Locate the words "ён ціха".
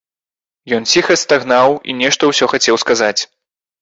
0.77-1.17